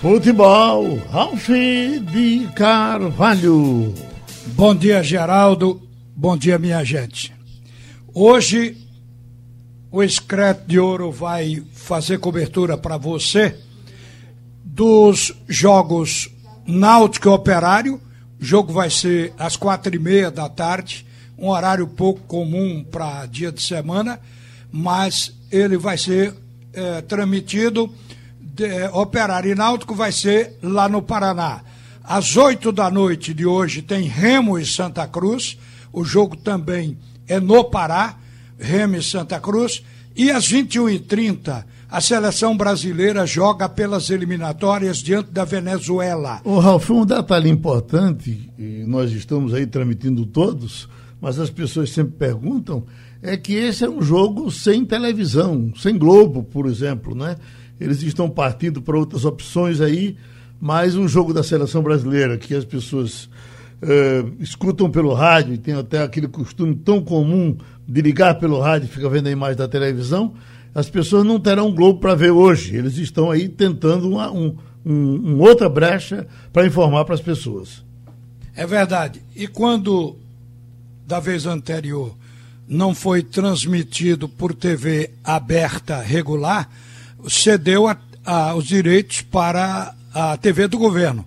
Futebol, 0.00 0.98
Ralf 1.10 1.48
de 1.48 2.46
Carvalho. 2.54 3.94
Bom 4.48 4.74
dia, 4.74 5.02
Geraldo. 5.02 5.80
Bom 6.14 6.36
dia, 6.36 6.58
minha 6.58 6.84
gente. 6.84 7.32
Hoje, 8.12 8.76
o 9.90 10.02
Escreto 10.02 10.66
de 10.66 10.78
Ouro 10.78 11.10
vai 11.10 11.62
fazer 11.72 12.18
cobertura 12.18 12.76
para 12.76 12.98
você 12.98 13.58
dos 14.62 15.32
jogos 15.48 16.28
Náutico 16.66 17.28
e 17.28 17.32
Operário. 17.32 18.00
O 18.38 18.44
jogo 18.44 18.74
vai 18.74 18.90
ser 18.90 19.32
às 19.38 19.56
quatro 19.56 19.96
e 19.96 19.98
meia 19.98 20.30
da 20.30 20.46
tarde, 20.46 21.06
um 21.38 21.48
horário 21.48 21.86
pouco 21.86 22.20
comum 22.20 22.84
para 22.84 23.24
dia 23.24 23.50
de 23.50 23.62
semana, 23.62 24.20
mas 24.70 25.34
ele 25.50 25.78
vai 25.78 25.96
ser 25.96 26.34
é, 26.74 27.00
transmitido 27.00 27.90
de, 28.56 28.88
Operário 28.92 29.52
e 29.52 29.54
Náutico 29.54 29.94
vai 29.94 30.10
ser 30.10 30.56
lá 30.62 30.88
no 30.88 31.02
Paraná. 31.02 31.60
Às 32.02 32.36
8 32.36 32.72
da 32.72 32.90
noite 32.90 33.34
de 33.34 33.44
hoje 33.44 33.82
tem 33.82 34.04
Remo 34.04 34.58
e 34.58 34.64
Santa 34.64 35.06
Cruz. 35.06 35.58
O 35.92 36.02
jogo 36.04 36.36
também 36.36 36.96
é 37.28 37.38
no 37.38 37.64
Pará, 37.64 38.16
Remo 38.58 38.96
e 38.96 39.02
Santa 39.02 39.38
Cruz. 39.38 39.82
E 40.16 40.30
às 40.30 40.50
21h30, 40.50 41.64
a 41.90 42.00
seleção 42.00 42.56
brasileira 42.56 43.26
joga 43.26 43.68
pelas 43.68 44.08
eliminatórias 44.08 44.98
diante 44.98 45.30
da 45.30 45.44
Venezuela. 45.44 46.40
Ô, 46.42 46.58
Ralf, 46.58 46.88
um 46.90 47.04
detalhe 47.04 47.50
importante, 47.50 48.50
e 48.58 48.84
nós 48.86 49.12
estamos 49.12 49.52
aí 49.52 49.66
transmitindo 49.66 50.24
todos, 50.24 50.88
mas 51.20 51.38
as 51.38 51.50
pessoas 51.50 51.90
sempre 51.90 52.14
perguntam, 52.16 52.86
é 53.22 53.36
que 53.36 53.54
esse 53.54 53.84
é 53.84 53.90
um 53.90 54.00
jogo 54.00 54.50
sem 54.50 54.84
televisão, 54.84 55.72
sem 55.76 55.98
Globo, 55.98 56.42
por 56.42 56.66
exemplo, 56.66 57.14
né? 57.14 57.36
Eles 57.80 58.02
estão 58.02 58.28
partindo 58.28 58.80
para 58.80 58.96
outras 58.96 59.24
opções 59.24 59.80
aí, 59.80 60.16
mas 60.60 60.96
um 60.96 61.06
jogo 61.06 61.32
da 61.32 61.42
seleção 61.42 61.82
brasileira 61.82 62.38
que 62.38 62.54
as 62.54 62.64
pessoas 62.64 63.24
uh, 63.82 64.32
escutam 64.40 64.90
pelo 64.90 65.12
rádio 65.12 65.54
e 65.54 65.58
tem 65.58 65.74
até 65.74 66.02
aquele 66.02 66.28
costume 66.28 66.74
tão 66.74 67.02
comum 67.02 67.56
de 67.86 68.00
ligar 68.00 68.38
pelo 68.38 68.60
rádio 68.60 68.86
e 68.86 68.90
ficar 68.90 69.08
vendo 69.08 69.28
a 69.28 69.30
imagem 69.30 69.56
da 69.56 69.68
televisão, 69.68 70.34
as 70.74 70.90
pessoas 70.90 71.24
não 71.24 71.40
terão 71.40 71.72
Globo 71.72 72.00
para 72.00 72.14
ver 72.14 72.30
hoje. 72.30 72.76
Eles 72.76 72.96
estão 72.98 73.30
aí 73.30 73.48
tentando 73.48 74.08
uma 74.08 74.30
um, 74.30 74.56
um, 74.84 75.32
um 75.32 75.40
outra 75.40 75.68
brecha 75.68 76.26
para 76.52 76.66
informar 76.66 77.04
para 77.04 77.14
as 77.14 77.20
pessoas. 77.20 77.84
É 78.54 78.66
verdade. 78.66 79.22
E 79.34 79.46
quando, 79.46 80.16
da 81.06 81.20
vez 81.20 81.46
anterior, 81.46 82.14
não 82.68 82.94
foi 82.94 83.22
transmitido 83.22 84.28
por 84.28 84.54
TV 84.54 85.10
aberta 85.22 86.00
regular, 86.00 86.68
cedeu 87.28 87.88
a, 87.88 87.96
a, 88.24 88.54
os 88.54 88.64
direitos 88.64 89.22
para 89.22 89.94
a 90.14 90.36
TV 90.36 90.68
do 90.68 90.78
governo. 90.78 91.24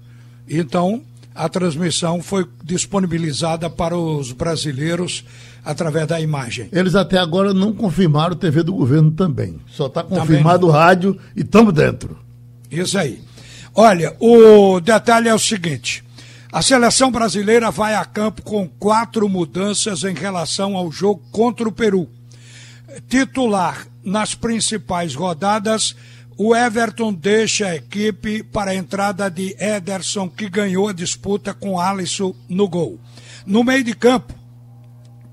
Então, 0.49 1.01
a 1.35 1.47
transmissão 1.47 2.21
foi 2.21 2.45
disponibilizada 2.63 3.69
para 3.69 3.97
os 3.97 4.31
brasileiros 4.31 5.23
através 5.63 6.07
da 6.07 6.19
imagem. 6.19 6.67
Eles 6.71 6.95
até 6.95 7.17
agora 7.17 7.53
não 7.53 7.73
confirmaram 7.73 8.35
TV 8.35 8.63
do 8.63 8.73
governo 8.73 9.11
também. 9.11 9.59
Só 9.67 9.87
está 9.87 10.03
confirmado 10.03 10.67
o 10.67 10.71
rádio 10.71 11.17
e 11.35 11.41
estamos 11.41 11.73
dentro. 11.73 12.17
Isso 12.71 12.97
aí. 12.97 13.21
Olha, 13.73 14.15
o 14.19 14.79
detalhe 14.79 15.29
é 15.29 15.33
o 15.33 15.39
seguinte: 15.39 16.03
a 16.51 16.61
seleção 16.61 17.11
brasileira 17.11 17.69
vai 17.69 17.95
a 17.95 18.03
campo 18.03 18.41
com 18.41 18.67
quatro 18.67 19.29
mudanças 19.29 20.03
em 20.03 20.13
relação 20.13 20.75
ao 20.75 20.91
jogo 20.91 21.21
contra 21.31 21.67
o 21.67 21.71
Peru. 21.71 22.09
Titular 23.07 23.85
nas 24.09 24.35
principais 24.35 25.15
rodadas, 25.15 25.95
o 26.37 26.55
Everton 26.55 27.13
deixa 27.13 27.67
a 27.67 27.75
equipe 27.75 28.43
para 28.43 28.71
a 28.71 28.75
entrada 28.75 29.29
de 29.29 29.55
Ederson, 29.59 30.29
que 30.29 30.49
ganhou 30.49 30.87
a 30.87 30.93
disputa 30.93 31.53
com 31.53 31.79
Alisson 31.79 32.33
no 32.47 32.67
gol. 32.67 32.99
No 33.45 33.63
meio 33.63 33.83
de 33.83 33.93
campo, 33.93 34.33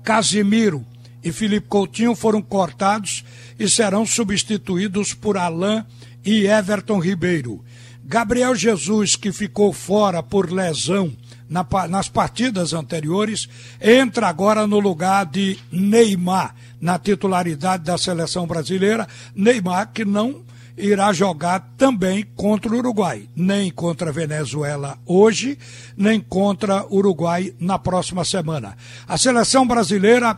Casimiro 0.03 0.85
e 1.23 1.31
Felipe 1.31 1.67
Coutinho 1.67 2.15
foram 2.15 2.41
cortados 2.41 3.23
e 3.59 3.69
serão 3.69 4.05
substituídos 4.05 5.13
por 5.13 5.37
Alain 5.37 5.83
e 6.23 6.45
Everton 6.45 6.99
Ribeiro. 6.99 7.63
Gabriel 8.03 8.55
Jesus, 8.55 9.15
que 9.15 9.31
ficou 9.31 9.73
fora 9.73 10.23
por 10.23 10.51
lesão 10.51 11.13
na, 11.49 11.65
nas 11.87 12.09
partidas 12.09 12.73
anteriores, 12.73 13.47
entra 13.81 14.27
agora 14.27 14.67
no 14.67 14.79
lugar 14.79 15.25
de 15.25 15.57
Neymar, 15.71 16.55
na 16.79 16.99
titularidade 16.99 17.83
da 17.83 17.97
seleção 17.97 18.45
brasileira. 18.45 19.07
Neymar, 19.35 19.91
que 19.93 20.03
não 20.03 20.41
irá 20.77 21.11
jogar 21.11 21.71
também 21.75 22.25
contra 22.35 22.71
o 22.71 22.77
Uruguai, 22.77 23.27
nem 23.35 23.71
contra 23.71 24.09
a 24.09 24.13
Venezuela 24.13 24.97
hoje, 25.05 25.57
nem 25.97 26.19
contra 26.19 26.85
o 26.85 26.97
Uruguai 26.97 27.53
na 27.59 27.79
próxima 27.79 28.23
semana. 28.23 28.77
A 29.07 29.17
seleção 29.17 29.65
brasileira 29.65 30.37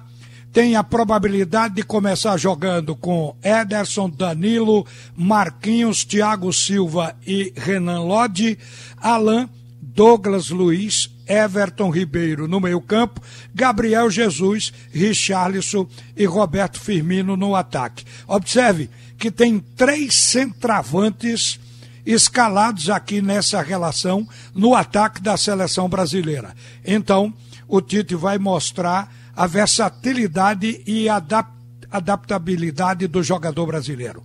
tem 0.53 0.75
a 0.75 0.83
probabilidade 0.83 1.75
de 1.75 1.83
começar 1.83 2.35
jogando 2.37 2.95
com 2.95 3.35
Ederson, 3.43 4.09
Danilo, 4.09 4.85
Marquinhos, 5.15 6.03
Thiago 6.03 6.51
Silva 6.51 7.15
e 7.27 7.53
Renan 7.55 8.01
Lodi, 8.01 8.57
Alain 8.97 9.47
Douglas 9.93 10.49
Luiz, 10.49 11.09
Everton 11.27 11.89
Ribeiro 11.89 12.47
no 12.47 12.59
meio-campo, 12.59 13.21
Gabriel 13.53 14.09
Jesus, 14.09 14.71
Richarlison 14.91 15.87
e 16.15 16.25
Roberto 16.25 16.79
Firmino 16.79 17.35
no 17.35 17.55
ataque. 17.55 18.05
Observe 18.27 18.89
que 19.17 19.29
tem 19.29 19.59
três 19.59 20.15
centravantes 20.15 21.59
escalados 22.05 22.89
aqui 22.89 23.21
nessa 23.21 23.61
relação 23.61 24.27
no 24.53 24.73
ataque 24.73 25.21
da 25.21 25.37
seleção 25.37 25.89
brasileira. 25.89 26.55
Então, 26.85 27.33
o 27.67 27.81
Tite 27.81 28.15
vai 28.15 28.37
mostrar 28.37 29.13
a 29.35 29.45
versatilidade 29.45 30.81
e 30.85 31.07
adap 31.07 31.59
adaptabilidade 31.91 33.07
do 33.07 33.23
jogador 33.23 33.65
brasileiro. 33.65 34.23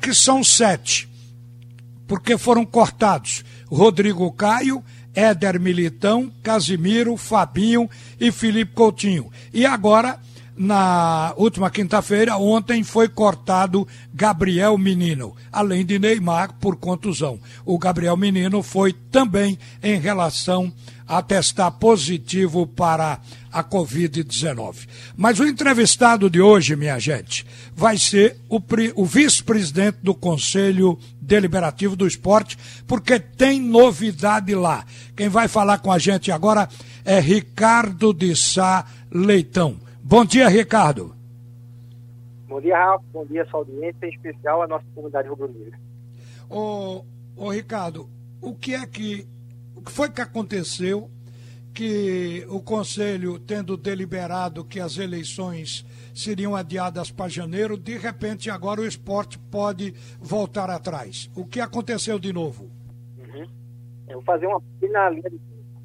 que 0.00 0.12
são 0.12 0.42
sete, 0.42 1.08
porque 2.08 2.36
foram 2.36 2.66
cortados 2.66 3.44
Rodrigo 3.70 4.30
Caio, 4.32 4.82
Éder 5.14 5.60
Militão, 5.60 6.30
Casimiro, 6.42 7.16
Fabinho 7.16 7.88
e 8.18 8.32
Felipe 8.32 8.74
Coutinho. 8.74 9.30
E 9.52 9.64
agora, 9.64 10.18
na 10.62 11.32
última 11.38 11.70
quinta-feira, 11.70 12.36
ontem, 12.36 12.84
foi 12.84 13.08
cortado 13.08 13.88
Gabriel 14.12 14.76
Menino, 14.76 15.34
além 15.50 15.86
de 15.86 15.98
Neymar 15.98 16.52
por 16.60 16.76
contusão. 16.76 17.40
O 17.64 17.78
Gabriel 17.78 18.14
Menino 18.14 18.62
foi 18.62 18.92
também 18.92 19.58
em 19.82 19.98
relação 19.98 20.70
a 21.08 21.22
testar 21.22 21.70
positivo 21.70 22.66
para 22.66 23.20
a 23.50 23.64
Covid-19. 23.64 24.86
Mas 25.16 25.40
o 25.40 25.46
entrevistado 25.46 26.28
de 26.28 26.42
hoje, 26.42 26.76
minha 26.76 26.98
gente, 26.98 27.46
vai 27.74 27.96
ser 27.96 28.36
o, 28.46 28.60
o 28.96 29.06
vice-presidente 29.06 30.00
do 30.02 30.14
Conselho 30.14 30.98
Deliberativo 31.22 31.96
do 31.96 32.06
Esporte, 32.06 32.58
porque 32.86 33.18
tem 33.18 33.58
novidade 33.62 34.54
lá. 34.54 34.84
Quem 35.16 35.30
vai 35.30 35.48
falar 35.48 35.78
com 35.78 35.90
a 35.90 35.98
gente 35.98 36.30
agora 36.30 36.68
é 37.02 37.18
Ricardo 37.18 38.12
de 38.12 38.36
Sá 38.36 38.84
Leitão. 39.10 39.79
Bom 40.10 40.24
dia, 40.24 40.48
Ricardo. 40.48 41.14
Bom 42.48 42.60
dia, 42.60 42.76
Rafa. 42.76 43.04
Bom 43.12 43.24
dia, 43.26 43.46
sua 43.46 43.60
audiência, 43.60 44.06
em 44.06 44.08
especial 44.08 44.60
a 44.60 44.66
nossa 44.66 44.84
comunidade 44.92 45.28
rubro-negra. 45.28 45.78
Ô, 46.48 47.04
ô, 47.36 47.50
Ricardo, 47.50 48.10
o 48.42 48.52
que 48.52 48.74
é 48.74 48.84
que 48.88 49.24
o 49.72 49.80
que 49.80 49.92
foi 49.92 50.10
que 50.10 50.20
aconteceu 50.20 51.08
que 51.72 52.44
o 52.48 52.60
Conselho, 52.60 53.38
tendo 53.38 53.76
deliberado 53.76 54.64
que 54.64 54.80
as 54.80 54.98
eleições 54.98 55.86
seriam 56.12 56.56
adiadas 56.56 57.12
para 57.12 57.28
janeiro, 57.28 57.78
de 57.78 57.96
repente 57.96 58.50
agora 58.50 58.80
o 58.80 58.86
esporte 58.86 59.38
pode 59.38 59.92
voltar 60.18 60.70
atrás. 60.70 61.30
O 61.36 61.46
que 61.46 61.60
aconteceu 61.60 62.18
de 62.18 62.32
novo? 62.32 62.64
Uhum. 63.16 63.46
Eu 64.08 64.14
vou 64.14 64.22
fazer 64.24 64.48
uma 64.48 64.60
pequena 64.60 65.08
linha 65.08 65.30
de 65.30 65.38
tempo. 65.38 65.80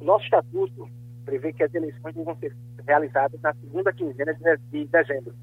O 0.00 0.04
nosso 0.04 0.24
estatuto 0.24 0.86
prevê 1.24 1.50
que 1.50 1.62
as 1.62 1.72
eleições 1.72 2.14
vão 2.14 2.36
ser 2.36 2.54
realizadas 2.84 3.40
na 3.40 3.54
segunda 3.54 3.92
quinzena 3.92 4.34
de 4.34 4.86
dezembro 4.86 5.34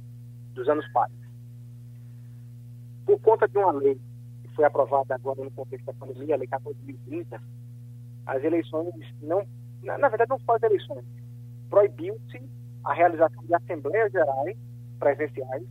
dos 0.53 0.67
anos 0.67 0.87
pares. 0.91 1.17
Por 3.05 3.19
conta 3.19 3.47
de 3.47 3.57
uma 3.57 3.71
lei 3.71 3.99
foi 4.57 4.65
aprovada 4.65 5.13
agora 5.13 5.43
no 5.43 5.51
contexto 5.51 5.85
da 5.85 5.93
pandemia, 5.93 6.33
a 6.33 6.37
Lei 6.37 6.47
14.030, 6.47 7.39
as 8.25 8.43
eleições 8.43 8.91
não, 9.21 9.45
na, 9.83 9.97
na 9.99 10.09
verdade 10.09 10.29
não 10.29 10.39
só 10.39 10.55
as 10.55 10.63
eleições, 10.63 11.05
proibiu-se 11.69 12.41
a 12.83 12.93
realização 12.93 13.43
de 13.45 13.53
assembleias 13.53 14.11
gerais 14.11 14.57
presenciais 14.99 15.63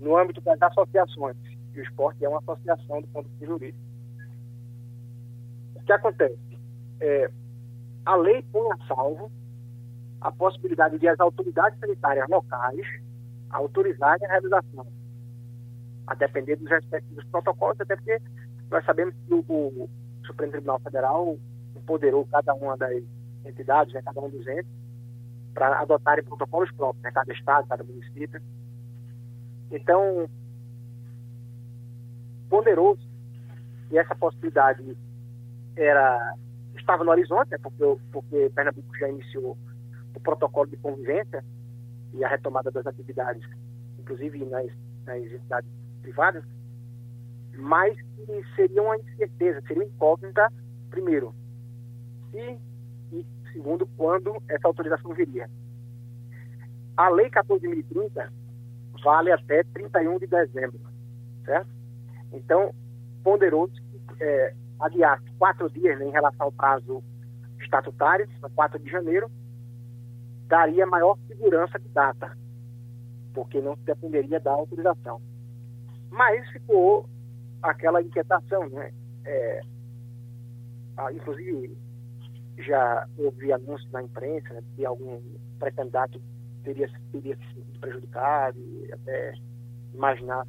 no 0.00 0.16
âmbito 0.16 0.40
das 0.40 0.60
associações. 0.60 1.36
E 1.74 1.80
o 1.80 1.82
esporte 1.82 2.24
é 2.24 2.28
uma 2.28 2.38
associação 2.38 3.00
do 3.00 3.06
ponto 3.08 3.26
de 3.26 3.30
vista 3.30 3.46
jurídico. 3.46 3.84
O 5.76 5.82
que 5.82 5.92
acontece? 5.92 6.38
É, 7.00 7.30
a 8.04 8.16
lei 8.16 8.42
põe 8.50 8.70
a 8.72 8.86
salvo 8.86 9.30
a 10.24 10.32
possibilidade 10.32 10.98
de 10.98 11.06
as 11.06 11.20
autoridades 11.20 11.78
sanitárias 11.78 12.26
locais 12.30 12.86
autorizarem 13.50 14.26
a 14.26 14.30
realização 14.30 14.86
a 16.06 16.14
depender 16.14 16.56
dos 16.56 16.68
respectivos 16.68 17.24
protocolos, 17.26 17.78
até 17.78 17.94
porque 17.94 18.18
nós 18.70 18.84
sabemos 18.86 19.14
que 19.26 19.34
o, 19.34 19.44
o 19.46 19.88
Supremo 20.26 20.52
Tribunal 20.52 20.80
Federal 20.80 21.38
empoderou 21.76 22.26
cada 22.26 22.54
uma 22.54 22.74
das 22.76 23.02
entidades, 23.44 23.92
né, 23.92 24.00
cada 24.02 24.18
um 24.18 24.30
dos 24.30 24.46
entes, 24.46 24.72
para 25.52 25.78
adotarem 25.80 26.24
protocolos 26.24 26.72
próprios, 26.72 27.02
né, 27.02 27.10
cada 27.12 27.30
estado, 27.32 27.68
cada 27.68 27.84
município. 27.84 28.40
Então, 29.70 30.28
ponderou 32.48 32.98
e 33.90 33.98
essa 33.98 34.14
possibilidade 34.14 34.96
era 35.76 36.34
estava 36.74 37.04
no 37.04 37.10
horizonte, 37.10 37.50
né, 37.50 37.58
porque, 37.62 38.00
porque 38.10 38.50
Pernambuco 38.54 38.96
já 38.98 39.08
iniciou 39.08 39.56
o 40.14 40.20
protocolo 40.20 40.68
de 40.68 40.76
convivência 40.76 41.44
e 42.12 42.24
a 42.24 42.28
retomada 42.28 42.70
das 42.70 42.86
atividades, 42.86 43.42
inclusive 43.98 44.44
nas, 44.44 44.70
nas 45.04 45.22
entidades 45.22 45.70
privadas, 46.02 46.44
mas 47.56 47.96
que 48.00 48.44
seria 48.54 48.82
uma 48.82 48.96
incerteza, 48.96 49.62
seria 49.66 49.84
incógnita, 49.84 50.52
primeiro, 50.90 51.34
se 52.30 52.58
e 53.12 53.26
segundo, 53.52 53.86
quando 53.96 54.42
essa 54.48 54.66
autorização 54.66 55.12
viria. 55.12 55.48
A 56.96 57.08
Lei 57.08 57.28
14.030 57.30 58.28
vale 59.02 59.32
até 59.32 59.62
31 59.64 60.18
de 60.18 60.26
dezembro, 60.26 60.80
certo? 61.44 61.68
Então, 62.32 62.74
ponderou-se 63.22 63.80
é, 64.20 64.54
adiar 64.80 65.22
quatro 65.38 65.68
dias 65.70 65.98
né, 65.98 66.06
em 66.06 66.10
relação 66.10 66.46
ao 66.46 66.52
prazo 66.52 67.02
estatutário, 67.60 68.28
4 68.54 68.78
de 68.78 68.90
janeiro, 68.90 69.30
daria 70.46 70.86
maior 70.86 71.18
segurança 71.26 71.78
de 71.78 71.88
data, 71.88 72.36
porque 73.32 73.60
não 73.60 73.76
dependeria 73.84 74.40
da 74.40 74.52
autorização. 74.52 75.20
Mas 76.10 76.48
ficou 76.50 77.08
aquela 77.62 78.02
inquietação, 78.02 78.68
né? 78.68 78.92
É, 79.24 79.60
inclusive, 81.12 81.76
já 82.58 83.08
houve 83.18 83.52
anúncios 83.52 83.90
na 83.90 84.02
imprensa 84.02 84.54
né, 84.54 84.62
de 84.76 84.86
algum 84.86 85.20
pré-candidato 85.58 86.20
teria, 86.62 86.88
teria 87.12 87.36
sido 87.36 87.80
prejudicado 87.80 88.58
e 88.58 88.92
até 88.92 89.34
imaginar 89.92 90.46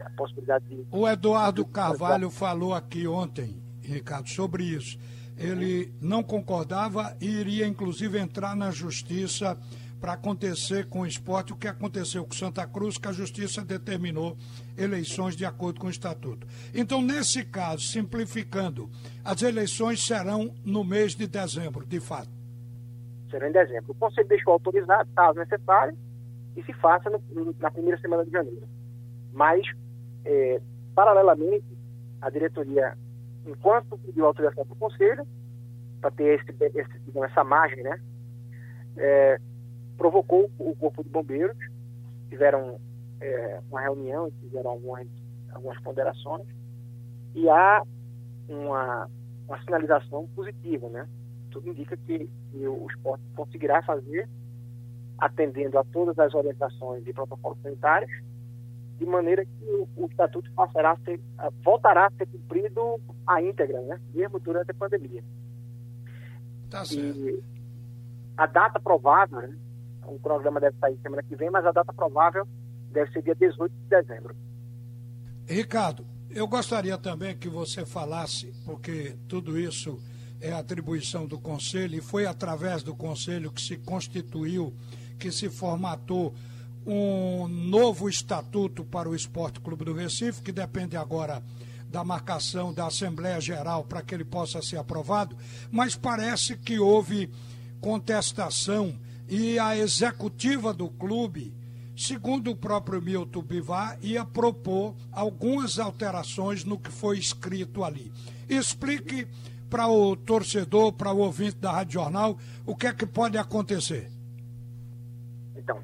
a 0.00 0.10
possibilidade 0.10 0.64
de... 0.66 0.86
O 0.90 1.06
Eduardo 1.06 1.64
Carvalho 1.64 2.30
falou 2.30 2.74
aqui 2.74 3.06
ontem, 3.06 3.62
Ricardo, 3.82 4.28
sobre 4.28 4.64
isso. 4.64 4.98
Ele 5.38 5.92
não 6.00 6.22
concordava 6.22 7.16
e 7.20 7.26
iria, 7.26 7.66
inclusive, 7.66 8.18
entrar 8.18 8.56
na 8.56 8.70
justiça 8.70 9.56
para 10.00 10.12
acontecer 10.12 10.88
com 10.88 11.00
o 11.00 11.06
esporte 11.06 11.52
o 11.52 11.56
que 11.56 11.66
aconteceu 11.66 12.24
com 12.24 12.32
Santa 12.32 12.66
Cruz, 12.66 12.98
que 12.98 13.08
a 13.08 13.12
justiça 13.12 13.64
determinou 13.64 14.36
eleições 14.76 15.36
de 15.36 15.44
acordo 15.44 15.80
com 15.80 15.86
o 15.88 15.90
estatuto. 15.90 16.46
Então, 16.72 17.02
nesse 17.02 17.44
caso, 17.44 17.82
simplificando, 17.82 18.88
as 19.24 19.42
eleições 19.42 20.04
serão 20.04 20.54
no 20.64 20.84
mês 20.84 21.14
de 21.14 21.26
dezembro, 21.26 21.84
de 21.84 22.00
fato. 22.00 22.30
Serão 23.30 23.48
em 23.48 23.52
dezembro. 23.52 23.92
O 23.92 23.94
Conselho 23.94 24.28
deixou 24.28 24.52
autorizado, 24.52 25.08
caso 25.14 25.38
necessário, 25.38 25.96
e 26.56 26.62
se 26.62 26.72
faça 26.74 27.10
no, 27.10 27.54
na 27.58 27.70
primeira 27.70 28.00
semana 28.00 28.24
de 28.24 28.30
janeiro. 28.30 28.68
Mas, 29.32 29.66
é, 30.24 30.60
paralelamente, 30.94 31.66
a 32.20 32.30
diretoria, 32.30 32.96
enquanto 33.48 33.98
pediu 33.98 34.26
autorização 34.26 34.64
para 34.66 34.74
o 34.74 34.78
Conselho, 34.78 35.26
para 36.00 36.10
ter 36.10 36.40
esse, 36.40 36.78
esse, 36.78 37.18
essa 37.24 37.42
margem, 37.42 37.82
né, 37.82 38.00
é, 38.96 39.40
provocou 39.96 40.50
o 40.58 40.76
Corpo 40.76 41.02
de 41.02 41.10
Bombeiros, 41.10 41.56
tiveram 42.28 42.78
é, 43.20 43.60
uma 43.70 43.80
reunião, 43.80 44.30
fizeram 44.40 44.70
algumas, 44.70 45.06
algumas 45.52 45.80
ponderações, 45.80 46.46
e 47.34 47.48
há 47.48 47.82
uma, 48.48 49.08
uma 49.46 49.62
sinalização 49.64 50.26
positiva, 50.34 50.88
né? 50.88 51.06
Tudo 51.50 51.68
indica 51.68 51.96
que, 51.96 52.28
que 52.50 52.68
o 52.68 52.86
esporte 52.88 53.24
conseguirá 53.34 53.82
fazer, 53.82 54.28
atendendo 55.18 55.78
a 55.78 55.84
todas 55.84 56.18
as 56.18 56.34
orientações 56.34 57.06
e 57.06 57.12
protocolos 57.12 57.60
sanitários, 57.62 58.10
de 58.98 59.06
maneira 59.06 59.44
que 59.44 59.64
o, 59.64 59.88
o 59.96 60.06
estatuto 60.06 60.50
passará 60.52 60.92
a 60.92 60.96
ser, 60.98 61.20
voltará 61.64 62.06
a 62.06 62.10
ser 62.10 62.26
cumprido 62.26 63.00
à 63.26 63.40
íntegra, 63.40 63.80
né? 63.82 64.00
mesmo 64.12 64.40
durante 64.40 64.70
a 64.70 64.74
pandemia. 64.74 65.22
Tá 66.68 66.84
certo. 66.84 67.18
E 67.18 67.42
a 68.36 68.46
data 68.46 68.80
provável, 68.80 69.40
né? 69.40 69.56
o 70.06 70.18
programa 70.18 70.60
deve 70.60 70.76
sair 70.78 70.98
semana 71.02 71.22
que 71.22 71.36
vem, 71.36 71.50
mas 71.50 71.64
a 71.64 71.72
data 71.72 71.92
provável 71.92 72.46
deve 72.90 73.12
ser 73.12 73.22
dia 73.22 73.34
18 73.34 73.72
de 73.72 73.88
dezembro. 73.88 74.34
Ricardo, 75.46 76.04
eu 76.30 76.46
gostaria 76.46 76.98
também 76.98 77.36
que 77.36 77.48
você 77.48 77.86
falasse, 77.86 78.52
porque 78.64 79.16
tudo 79.28 79.58
isso 79.58 79.98
é 80.40 80.52
atribuição 80.52 81.26
do 81.26 81.38
Conselho 81.38 81.96
e 81.96 82.00
foi 82.00 82.26
através 82.26 82.82
do 82.82 82.94
Conselho 82.94 83.50
que 83.50 83.60
se 83.60 83.76
constituiu, 83.76 84.74
que 85.18 85.30
se 85.32 85.48
formatou 85.48 86.34
um 86.90 87.46
novo 87.46 88.08
estatuto 88.08 88.82
para 88.82 89.10
o 89.10 89.14
Esporte 89.14 89.60
Clube 89.60 89.84
do 89.84 89.92
Recife, 89.92 90.40
que 90.40 90.50
depende 90.50 90.96
agora 90.96 91.42
da 91.90 92.02
marcação 92.02 92.72
da 92.72 92.86
Assembleia 92.86 93.38
Geral 93.40 93.84
para 93.84 94.02
que 94.02 94.14
ele 94.14 94.24
possa 94.24 94.62
ser 94.62 94.78
aprovado, 94.78 95.36
mas 95.70 95.94
parece 95.94 96.56
que 96.56 96.78
houve 96.78 97.30
contestação 97.78 98.98
e 99.28 99.58
a 99.58 99.76
executiva 99.76 100.72
do 100.72 100.88
clube, 100.88 101.54
segundo 101.94 102.52
o 102.52 102.56
próprio 102.56 103.02
Milton 103.02 103.42
Bivar, 103.42 103.98
ia 104.00 104.24
propor 104.24 104.94
algumas 105.12 105.78
alterações 105.78 106.64
no 106.64 106.78
que 106.78 106.90
foi 106.90 107.18
escrito 107.18 107.84
ali. 107.84 108.10
Explique 108.48 109.28
para 109.68 109.86
o 109.88 110.16
torcedor, 110.16 110.94
para 110.94 111.12
o 111.12 111.18
ouvinte 111.18 111.56
da 111.56 111.70
Rádio 111.70 112.00
Jornal, 112.00 112.38
o 112.64 112.74
que 112.74 112.86
é 112.86 112.94
que 112.94 113.04
pode 113.04 113.36
acontecer. 113.36 114.10
Então, 115.54 115.82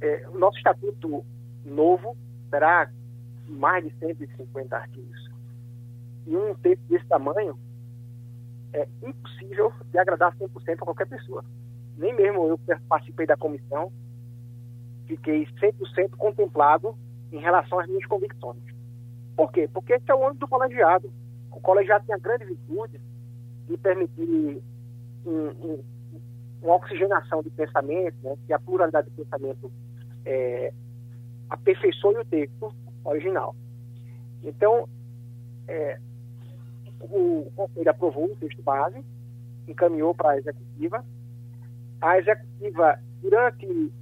é, 0.00 0.26
o 0.28 0.38
nosso 0.38 0.56
estatuto 0.58 1.24
novo 1.64 2.16
terá 2.50 2.90
mais 3.46 3.84
de 3.84 3.92
150 3.98 4.76
artigos. 4.76 5.30
E 6.26 6.36
um 6.36 6.54
texto 6.54 6.82
desse 6.88 7.06
tamanho 7.06 7.58
é 8.72 8.86
impossível 9.02 9.72
de 9.90 9.98
agradar 9.98 10.36
100% 10.36 10.74
a 10.74 10.84
qualquer 10.84 11.06
pessoa. 11.06 11.44
Nem 11.96 12.14
mesmo 12.14 12.46
eu 12.46 12.58
que 12.58 12.74
participei 12.88 13.26
da 13.26 13.36
comissão 13.36 13.90
fiquei 15.06 15.46
100% 15.46 16.10
contemplado 16.16 16.94
em 17.32 17.38
relação 17.38 17.80
às 17.80 17.88
minhas 17.88 18.04
convicções. 18.06 18.62
Por 19.34 19.50
quê? 19.50 19.68
Porque 19.72 19.94
esse 19.94 20.10
é 20.10 20.14
o 20.14 20.24
âmbito 20.24 20.40
do 20.40 20.48
colegiado. 20.48 21.10
O 21.50 21.60
colegiado 21.60 22.04
tem 22.04 22.14
a 22.14 22.18
grande 22.18 22.44
virtude 22.44 23.00
de 23.66 23.76
permitir 23.78 24.62
um, 25.24 25.48
um, 25.48 25.84
uma 26.62 26.74
oxigenação 26.74 27.42
de 27.42 27.50
pensamento, 27.50 28.16
né, 28.22 28.36
que 28.46 28.52
a 28.52 28.58
pluralidade 28.58 29.08
de 29.10 29.16
pensamento 29.16 29.70
é, 30.24 30.72
aperfeiçoe 31.48 32.16
o 32.16 32.24
texto 32.24 32.74
original. 33.04 33.54
Então, 34.42 34.88
é, 35.66 35.98
o 37.00 37.50
Conselho 37.54 37.90
aprovou 37.90 38.32
o 38.32 38.36
texto 38.36 38.62
base, 38.62 39.04
encaminhou 39.66 40.14
para 40.14 40.30
a 40.30 40.38
executiva. 40.38 41.04
A 42.00 42.18
executiva, 42.18 42.98
durante, 43.22 43.92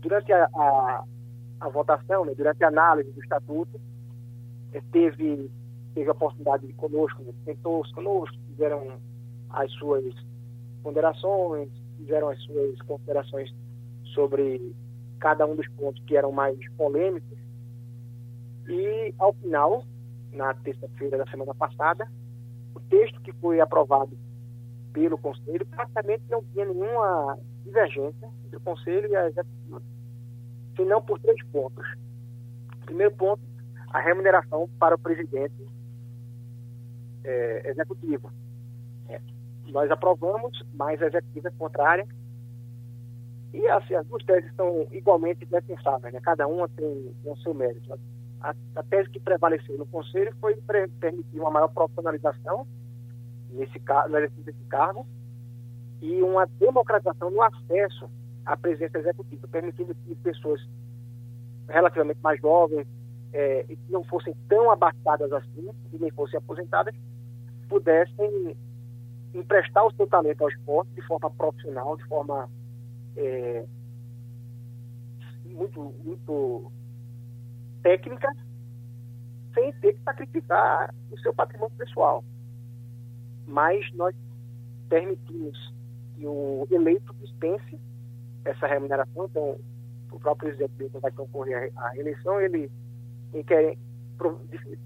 durante 0.00 0.32
a, 0.32 0.44
a, 0.54 1.04
a 1.60 1.68
votação, 1.68 2.24
né, 2.24 2.34
durante 2.34 2.62
a 2.64 2.68
análise 2.68 3.10
do 3.12 3.20
estatuto, 3.20 3.80
é, 4.72 4.80
teve, 4.92 5.50
teve 5.94 6.08
a 6.08 6.12
oportunidade 6.12 6.66
de 6.66 6.72
conosco, 6.74 7.22
né, 7.22 7.32
sentou-se 7.44 7.92
conosco, 7.92 8.36
fizeram 8.48 8.98
as 9.50 9.70
suas 9.72 10.04
ponderações, 10.82 11.68
fizeram 11.96 12.28
as 12.28 12.40
suas 12.42 12.80
considerações 12.82 13.54
sobre 14.14 14.74
cada 15.18 15.46
um 15.46 15.56
dos 15.56 15.68
pontos 15.70 16.02
que 16.04 16.16
eram 16.16 16.32
mais 16.32 16.58
polêmicos. 16.76 17.38
E, 18.68 19.14
ao 19.18 19.32
final, 19.34 19.84
na 20.32 20.54
terça-feira 20.54 21.18
da 21.18 21.26
semana 21.26 21.54
passada, 21.54 22.06
o 22.74 22.80
texto 22.80 23.20
que 23.20 23.32
foi 23.32 23.60
aprovado 23.60 24.16
pelo 24.92 25.18
Conselho 25.18 25.66
praticamente 25.66 26.24
não 26.28 26.42
tinha 26.52 26.64
nenhuma 26.64 27.38
divergência 27.64 28.30
entre 28.44 28.56
o 28.56 28.60
Conselho 28.60 29.10
e 29.10 29.16
a 29.16 29.26
Executiva, 29.28 29.82
senão 30.76 31.02
por 31.02 31.18
três 31.20 31.42
pontos. 31.46 31.86
Primeiro 32.84 33.14
ponto, 33.14 33.42
a 33.88 34.00
remuneração 34.00 34.68
para 34.78 34.94
o 34.94 34.98
presidente 34.98 35.54
é, 37.24 37.70
executivo. 37.70 38.30
Nós 39.72 39.90
aprovamos, 39.90 40.62
mas 40.74 41.00
a 41.02 41.06
executiva 41.06 41.48
é 41.48 41.52
contrária 41.58 42.06
e 43.56 43.66
assim, 43.68 43.94
as 43.94 44.06
duas 44.06 44.22
teses 44.24 44.54
são 44.54 44.86
igualmente 44.92 45.46
defensáveis, 45.46 46.12
né? 46.12 46.20
cada 46.22 46.46
uma 46.46 46.68
tem, 46.68 47.14
o 47.24 47.36
seu 47.38 47.54
mérito. 47.54 47.98
A, 48.38 48.54
a, 48.74 48.82
tese 48.82 49.08
que 49.08 49.18
prevaleceu 49.18 49.78
no 49.78 49.86
Conselho 49.86 50.34
foi 50.38 50.54
permitir 51.00 51.40
uma 51.40 51.50
maior 51.50 51.68
profissionalização 51.68 52.66
nesse, 53.50 53.80
no 54.10 54.18
exercício 54.18 54.44
desse 54.44 54.64
cargo 54.68 55.06
e 56.02 56.22
uma 56.22 56.46
democratização 56.58 57.30
no 57.30 57.40
acesso 57.40 58.10
à 58.44 58.58
presidência 58.58 58.98
executiva, 58.98 59.48
permitindo 59.48 59.94
que 59.94 60.14
pessoas 60.16 60.60
relativamente 61.66 62.20
mais 62.22 62.38
jovens, 62.38 62.86
é, 63.32 63.64
e 63.70 63.76
que 63.76 63.90
não 63.90 64.04
fossem 64.04 64.34
tão 64.48 64.70
abastadas 64.70 65.32
assim, 65.32 65.70
e 65.92 65.98
nem 65.98 66.10
fossem 66.10 66.36
aposentadas, 66.36 66.94
pudessem 67.70 68.54
emprestar 69.36 69.86
o 69.86 69.92
seu 69.94 70.06
talento 70.06 70.42
ao 70.42 70.48
esporte 70.48 70.90
de 70.94 71.02
forma 71.02 71.30
profissional, 71.30 71.96
de 71.96 72.04
forma 72.04 72.48
é, 73.16 73.64
muito, 75.44 75.94
muito 76.02 76.72
técnica, 77.82 78.28
sem 79.54 79.72
ter 79.74 79.92
que 79.94 80.02
sacrificar 80.02 80.94
o 81.10 81.18
seu 81.20 81.34
patrimônio 81.34 81.76
pessoal. 81.76 82.24
Mas 83.46 83.90
nós 83.92 84.14
permitimos 84.88 85.74
que 86.14 86.26
o 86.26 86.66
eleito 86.70 87.14
dispense 87.20 87.78
essa 88.44 88.66
remuneração, 88.66 89.26
então 89.26 89.58
o 90.10 90.18
próprio 90.18 90.50
presidente 90.56 90.90
que 90.90 90.98
vai 90.98 91.10
concorrer 91.12 91.72
à 91.76 91.96
eleição, 91.96 92.40
ele, 92.40 92.70
ele 93.32 93.44
quer, 93.44 93.76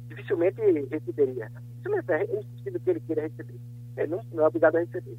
dificilmente 0.09 0.61
receberia. 0.90 1.50
Dificilmente 1.76 2.12
é 2.12 2.25
impossível 2.25 2.80
que 2.80 2.90
ele 2.90 3.00
queira 3.00 3.23
receber. 3.23 3.61
Ele 3.97 4.09
não, 4.09 4.25
não 4.32 4.44
é 4.44 4.47
obrigado 4.47 4.76
a 4.76 4.80
receber. 4.80 5.16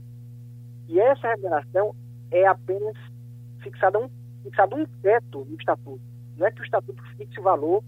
E 0.87 0.99
essa 0.99 1.27
remuneração 1.27 1.95
é 2.29 2.45
apenas 2.45 2.95
fixada 3.59 3.99
um, 3.99 4.09
fixado 4.43 4.75
um 4.75 4.85
teto 5.01 5.45
no 5.49 5.55
estatuto. 5.55 6.01
Não 6.37 6.47
é 6.47 6.51
que 6.51 6.61
o 6.61 6.65
estatuto 6.65 7.01
fixe 7.17 7.39
o 7.39 7.43
valor 7.43 7.83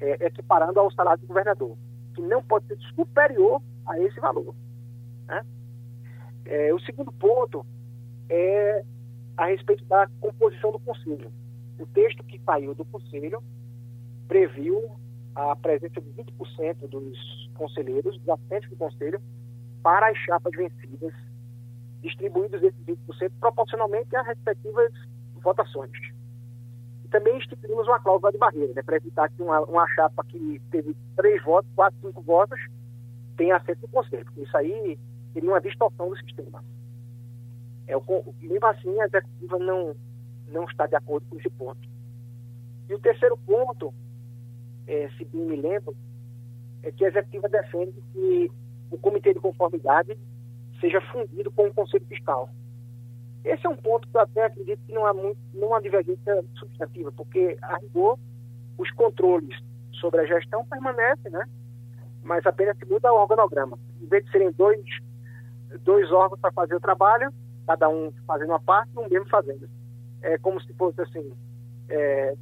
é, 0.00 0.26
equiparando 0.26 0.78
ao 0.78 0.92
salário 0.92 1.20
do 1.20 1.26
governador, 1.26 1.76
que 2.14 2.22
não 2.22 2.42
pode 2.42 2.66
ser 2.66 2.78
superior 2.94 3.60
a 3.86 3.98
esse 4.00 4.20
valor. 4.20 4.54
Né? 5.26 5.44
É, 6.44 6.72
o 6.72 6.80
segundo 6.80 7.12
ponto 7.12 7.66
é 8.28 8.84
a 9.36 9.46
respeito 9.46 9.84
da 9.84 10.08
composição 10.20 10.72
do 10.72 10.78
conselho. 10.78 11.30
O 11.78 11.86
texto 11.86 12.24
que 12.24 12.40
saiu 12.40 12.74
do 12.74 12.84
conselho 12.84 13.42
previu 14.26 14.90
a 15.34 15.54
presença 15.54 16.00
de 16.00 16.10
20% 16.10 16.88
dos 16.88 17.50
conselheiros, 17.54 18.18
dos 18.18 18.28
assistentes 18.28 18.68
do 18.70 18.76
conselho, 18.76 19.20
para 19.82 20.08
as 20.08 20.18
chapas 20.18 20.52
vencidas, 20.52 21.14
distribuídos 22.02 22.62
esses 22.62 22.84
20% 22.84 23.32
proporcionalmente 23.40 24.14
às 24.16 24.26
respectivas 24.26 24.92
votações. 25.42 25.92
E 27.04 27.08
também 27.08 27.36
instituímos 27.36 27.86
uma 27.86 28.00
cláusula 28.00 28.32
de 28.32 28.38
barreira, 28.38 28.72
né, 28.74 28.82
para 28.82 28.96
evitar 28.96 29.28
que 29.30 29.42
uma, 29.42 29.60
uma 29.62 29.86
chapa 29.88 30.24
que 30.24 30.60
teve 30.70 30.96
três 31.16 31.42
votos, 31.42 31.70
quatro, 31.74 31.98
cinco 32.00 32.22
votos, 32.22 32.60
tenha 33.36 33.56
acesso 33.56 33.80
no 33.82 33.88
conselho, 33.88 34.26
isso 34.36 34.56
aí 34.56 34.98
seria 35.32 35.50
uma 35.50 35.60
distorção 35.60 36.08
do 36.08 36.16
sistema. 36.18 36.62
É, 37.86 37.96
o, 37.96 38.34
mesmo 38.40 38.66
assim, 38.66 39.00
a 39.00 39.06
executiva 39.06 39.58
não, 39.58 39.96
não 40.48 40.64
está 40.64 40.86
de 40.86 40.96
acordo 40.96 41.26
com 41.28 41.38
esse 41.38 41.48
ponto. 41.50 41.88
E 42.88 42.94
o 42.94 42.98
terceiro 42.98 43.36
ponto, 43.46 43.94
é, 44.86 45.08
se 45.16 45.24
bem 45.24 45.42
me 45.42 45.56
lembro, 45.56 45.96
é 46.82 46.90
que 46.90 47.04
a 47.04 47.08
executiva 47.08 47.48
defende 47.48 47.94
que 48.12 48.50
o 48.90 48.98
comitê 48.98 49.34
de 49.34 49.40
conformidade 49.40 50.16
seja 50.80 51.00
fundido 51.00 51.50
com 51.50 51.66
o 51.66 51.74
conselho 51.74 52.04
fiscal. 52.06 52.48
Esse 53.44 53.66
é 53.66 53.70
um 53.70 53.76
ponto 53.76 54.06
que 54.08 54.16
eu 54.16 54.20
até 54.20 54.44
acredito 54.44 54.80
que 54.86 54.92
não 54.92 55.06
há, 55.06 55.14
muito, 55.14 55.38
não 55.54 55.74
há 55.74 55.80
divergência 55.80 56.44
substantiva, 56.56 57.12
porque, 57.12 57.56
a 57.62 57.76
rigor, 57.78 58.18
os 58.76 58.90
controles 58.92 59.56
sobre 59.92 60.20
a 60.20 60.26
gestão 60.26 60.64
permanecem, 60.64 61.30
né? 61.30 61.44
mas 62.22 62.44
apenas 62.46 62.76
se 62.76 62.84
muda 62.84 63.12
o 63.12 63.16
organograma. 63.16 63.78
Em 64.00 64.06
vez 64.06 64.24
de 64.24 64.30
serem 64.30 64.52
dois, 64.52 64.84
dois 65.82 66.10
órgãos 66.12 66.40
para 66.40 66.52
fazer 66.52 66.74
o 66.74 66.80
trabalho, 66.80 67.32
cada 67.66 67.88
um 67.88 68.12
fazendo 68.26 68.50
uma 68.50 68.60
parte 68.60 68.90
e 68.94 68.98
um 68.98 69.08
mesmo 69.08 69.28
fazendo. 69.28 69.68
É 70.20 70.36
como 70.38 70.60
se 70.60 70.72
fosse 70.74 71.00
assim, 71.00 71.32
é, 71.88 72.34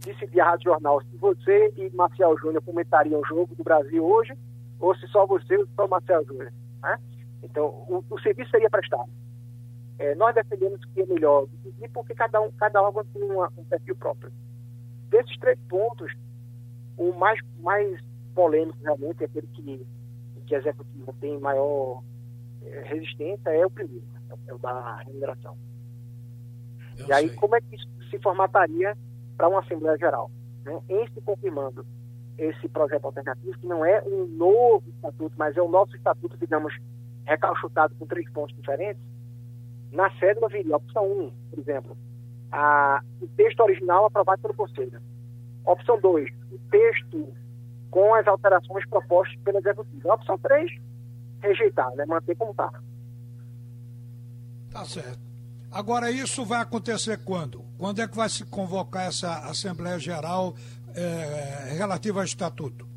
decidir 0.00 0.40
a 0.40 0.50
Rádio 0.50 0.70
Jornal 0.70 1.00
se 1.02 1.16
você 1.16 1.72
e 1.76 1.90
Marcial 1.94 2.38
Júnior 2.38 2.62
comentariam 2.62 3.20
o 3.20 3.26
jogo 3.26 3.54
do 3.54 3.64
Brasil 3.64 4.04
hoje, 4.04 4.36
ou 4.78 4.94
se 4.96 5.06
só 5.08 5.26
você 5.26 5.56
ou 5.56 5.66
só 5.74 5.86
o 5.86 5.88
Marcial 5.88 6.24
Júnior. 6.24 6.52
Né? 6.82 6.98
Então, 7.42 7.66
o, 7.66 8.04
o, 8.08 8.20
serviço 8.20 8.50
seria 8.50 8.70
prestado. 8.70 9.10
É, 9.98 10.14
nós 10.14 10.34
defendemos 10.34 10.84
que 10.86 11.00
é 11.00 11.06
melhor 11.06 11.46
dividir 11.46 11.90
porque 11.90 12.14
cada, 12.14 12.40
um, 12.40 12.50
cada 12.52 12.82
órgão 12.82 13.04
tem 13.06 13.22
uma, 13.22 13.50
um 13.56 13.64
perfil 13.64 13.96
próprio. 13.96 14.32
Desses 15.08 15.36
três 15.38 15.58
pontos, 15.68 16.12
o 16.96 17.12
mais, 17.12 17.40
mais 17.58 17.98
polêmico 18.34 18.78
realmente 18.82 19.22
é 19.22 19.26
aquele 19.26 19.46
que, 19.48 19.86
que 20.46 20.54
a 20.54 20.58
executiva 20.58 21.14
tem 21.20 21.38
maior 21.38 22.02
é, 22.62 22.82
resistência 22.82 23.50
é 23.50 23.64
o 23.64 23.70
primeiro 23.70 24.04
é 24.46 24.54
o 24.54 24.58
da 24.58 24.96
remuneração. 24.96 25.56
Eu 26.98 27.06
e 27.06 27.12
aí, 27.12 27.28
sei. 27.28 27.36
como 27.36 27.56
é 27.56 27.60
que 27.60 27.76
isso 27.76 27.86
se 28.10 28.18
formataria 28.18 28.96
para 29.36 29.48
uma 29.48 29.60
Assembleia 29.60 29.96
Geral? 29.98 30.30
Né? 30.64 30.80
Em 30.88 31.06
se 31.08 31.20
confirmando 31.20 31.86
esse 32.38 32.68
projeto 32.68 33.04
alternativo, 33.04 33.58
que 33.58 33.66
não 33.66 33.84
é 33.84 34.02
um 34.04 34.26
novo 34.26 34.84
estatuto, 34.88 35.34
mas 35.36 35.56
é 35.56 35.62
o 35.62 35.68
nosso 35.68 35.96
estatuto, 35.96 36.36
digamos, 36.36 36.74
recalchutado 37.24 37.94
com 37.96 38.06
três 38.06 38.28
pontos 38.30 38.54
diferentes, 38.56 39.02
na 39.90 40.10
cédula 40.18 40.48
viria 40.48 40.76
opção 40.76 41.06
1, 41.06 41.32
por 41.50 41.58
exemplo, 41.58 41.96
a, 42.52 43.02
o 43.20 43.26
texto 43.28 43.60
original 43.60 44.06
aprovado 44.06 44.42
pelo 44.42 44.54
Conselho. 44.54 45.00
Opção 45.64 46.00
2, 46.00 46.28
o 46.52 46.58
texto 46.70 47.28
com 47.90 48.14
as 48.14 48.26
alterações 48.26 48.86
propostas 48.88 49.38
pelo 49.42 49.58
Executivo. 49.58 50.12
Opção 50.12 50.38
3, 50.38 50.70
rejeitar, 51.40 51.90
né? 51.96 52.04
manter 52.06 52.36
como 52.36 52.50
está. 52.50 52.70
Tá 54.70 54.84
certo. 54.84 55.18
Agora, 55.72 56.10
isso 56.10 56.44
vai 56.44 56.60
acontecer 56.60 57.18
quando? 57.24 57.64
Quando 57.78 58.00
é 58.00 58.08
que 58.08 58.16
vai 58.16 58.28
se 58.28 58.44
convocar 58.44 59.06
essa 59.06 59.38
Assembleia 59.48 59.98
Geral 59.98 60.54
é, 60.96 61.74
relativa 61.74 62.20
ao 62.20 62.24
Estatuto? 62.24 62.88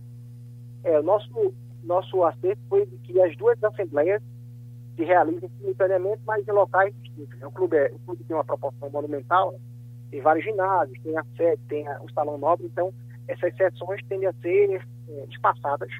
É, 0.83 0.99
o 0.99 1.03
nosso, 1.03 1.53
nosso 1.83 2.23
acerto 2.23 2.61
foi 2.69 2.85
de 2.85 2.97
que 2.99 3.21
as 3.21 3.35
duas 3.35 3.61
assembleias 3.63 4.21
se 4.95 5.03
realizem 5.03 5.49
simultaneamente, 5.57 6.21
mas 6.25 6.47
em 6.47 6.51
locais 6.51 6.93
distintos. 7.01 7.41
O 7.43 7.51
clube, 7.51 7.77
é, 7.77 7.91
o 7.93 7.99
clube 7.99 8.23
tem 8.23 8.35
uma 8.35 8.43
proporção 8.43 8.89
monumental, 8.89 9.59
tem 10.09 10.21
vários 10.21 10.45
ginásios, 10.45 10.97
tem 11.03 11.17
a 11.17 11.23
sede, 11.35 11.61
tem 11.67 11.87
a, 11.87 12.01
o 12.01 12.11
salão 12.11 12.37
nobre, 12.37 12.65
então 12.65 12.93
essas 13.27 13.55
sessões 13.55 14.01
tendem 14.07 14.27
a 14.27 14.33
ser 14.41 14.81
é, 15.09 15.25
espaçadas, 15.29 15.91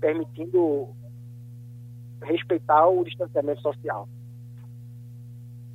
permitindo 0.00 0.88
respeitar 2.22 2.88
o 2.88 3.04
distanciamento 3.04 3.60
social. 3.60 4.08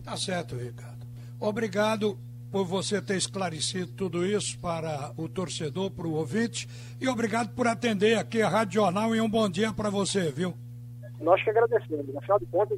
Tá 0.03 0.17
certo, 0.17 0.55
Ricardo. 0.55 1.07
Obrigado 1.39 2.17
por 2.53 2.65
você 2.65 3.01
ter 3.01 3.17
esclarecido 3.17 3.91
tudo 3.93 4.23
isso 4.23 4.59
para 4.59 5.11
o 5.17 5.27
torcedor, 5.27 5.89
para 5.89 6.05
o 6.05 6.13
ouvinte, 6.13 6.69
e 7.01 7.09
obrigado 7.09 7.49
por 7.55 7.65
atender 7.65 8.15
aqui 8.15 8.43
a 8.43 8.47
Rádio 8.47 8.75
Jornal 8.75 9.15
e 9.15 9.19
um 9.19 9.27
bom 9.27 9.49
dia 9.49 9.73
para 9.73 9.89
você, 9.89 10.31
viu? 10.31 10.53
Nós 11.19 11.43
que 11.43 11.49
agradecemos. 11.49 12.15
Afinal 12.15 12.37
de 12.37 12.45
contas, 12.45 12.77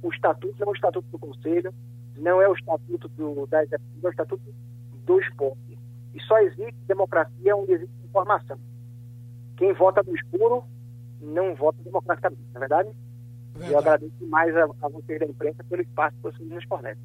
o 0.00 0.10
estatuto 0.10 0.54
não 0.60 0.68
é 0.68 0.70
o 0.70 0.74
estatuto 0.74 1.08
do 1.10 1.18
Conselho, 1.18 1.74
não 2.16 2.40
é 2.40 2.48
o 2.48 2.54
estatuto 2.54 3.08
do, 3.08 3.46
da 3.48 3.64
Executiva, 3.64 4.00
é 4.00 4.06
o 4.06 4.10
estatuto 4.10 4.54
do 5.04 5.20
esporte. 5.20 5.78
E 6.14 6.22
só 6.22 6.38
existe 6.38 6.76
democracia 6.86 7.56
onde 7.56 7.72
existe 7.72 7.94
informação. 8.04 8.60
Quem 9.56 9.72
vota 9.72 10.04
no 10.04 10.14
escuro 10.14 10.62
não 11.20 11.52
vota 11.56 11.82
democraticamente, 11.82 12.44
não 12.54 12.58
é 12.58 12.60
verdade? 12.60 12.90
Verdade. 13.54 13.72
Eu 13.72 13.78
agradeço 13.80 14.26
mais 14.28 14.56
a, 14.56 14.62
a 14.62 14.88
vocês 14.88 15.18
da 15.18 15.26
imprensa 15.26 15.64
pelo 15.64 15.82
espaço 15.82 16.14
que 16.14 16.22
vocês 16.22 16.48
nos 16.48 16.64
fornecem. 16.66 17.02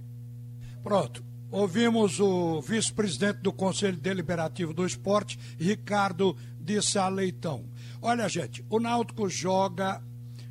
Pronto. 0.84 1.31
Ouvimos 1.52 2.18
o 2.22 2.62
vice-presidente 2.62 3.40
do 3.40 3.52
Conselho 3.52 3.98
Deliberativo 3.98 4.74
do 4.74 4.86
Esporte, 4.86 5.38
Ricardo 5.60 6.34
de 6.58 6.82
Sá 6.82 7.10
Leitão. 7.10 7.66
Olha, 8.02 8.30
gente, 8.30 8.64
o 8.70 8.80
Náutico 8.80 9.28
joga, 9.28 10.02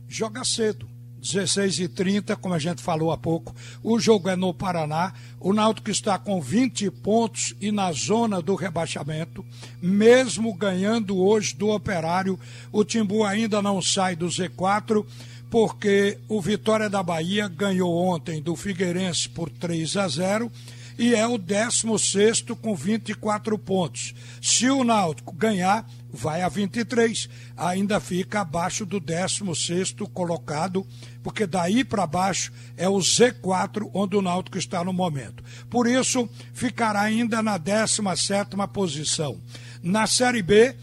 joga 0.07 0.45
cedo. 0.45 0.87
16 1.19 1.80
e 1.80 1.88
30 1.88 2.37
como 2.37 2.54
a 2.54 2.59
gente 2.59 2.83
falou 2.83 3.11
há 3.11 3.16
pouco. 3.16 3.54
O 3.83 3.99
jogo 3.99 4.28
é 4.28 4.37
no 4.37 4.52
Paraná. 4.52 5.14
O 5.38 5.54
Náutico 5.54 5.90
está 5.90 6.19
com 6.19 6.38
20 6.40 6.90
pontos 6.90 7.54
e 7.61 7.73
na 7.73 7.90
zona 7.92 8.42
do 8.42 8.54
rebaixamento. 8.54 9.42
Mesmo 9.80 10.52
ganhando 10.52 11.19
hoje 11.19 11.54
do 11.54 11.69
Operário, 11.71 12.38
o 12.71 12.85
Timbu 12.85 13.25
ainda 13.25 13.62
não 13.62 13.80
sai 13.80 14.14
do 14.16 14.26
Z4 14.26 15.04
porque 15.50 16.19
o 16.28 16.40
Vitória 16.40 16.88
da 16.88 17.02
Bahia 17.02 17.49
ganhou 17.49 17.95
ontem 17.95 18.40
do 18.40 18.54
Figueirense 18.54 19.28
por 19.28 19.50
3 19.50 19.97
a 19.97 20.09
0 20.09 20.52
e 21.00 21.14
é 21.14 21.26
o 21.26 21.38
16 21.38 22.42
com 22.61 22.76
24 22.76 23.59
pontos. 23.59 24.14
Se 24.42 24.69
o 24.69 24.85
Náutico 24.85 25.35
ganhar, 25.35 25.88
vai 26.12 26.42
a 26.42 26.49
23, 26.50 27.26
ainda 27.57 27.99
fica 27.99 28.42
abaixo 28.42 28.85
do 28.85 29.00
16 29.00 29.95
colocado, 30.12 30.87
porque 31.23 31.47
daí 31.47 31.85
para 31.85 32.07
baixo 32.07 32.52
é 32.76 32.87
o 32.87 32.99
Z4 32.99 33.90
onde 33.95 34.14
o 34.14 34.21
Náutico 34.21 34.59
está 34.59 34.85
no 34.85 34.92
momento. 34.92 35.42
Por 35.71 35.87
isso, 35.87 36.28
ficará 36.52 37.00
ainda 37.00 37.42
na 37.42 37.57
17 37.57 38.54
posição. 38.71 39.40
Na 39.83 40.07
Série 40.07 40.42
B, 40.42 40.76